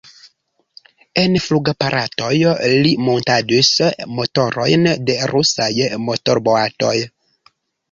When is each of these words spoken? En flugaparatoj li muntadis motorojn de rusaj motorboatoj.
En 1.23 1.35
flugaparatoj 1.47 2.31
li 2.87 2.95
muntadis 3.09 3.71
motorojn 4.15 4.91
de 5.11 5.21
rusaj 5.35 5.71
motorboatoj. 6.11 6.99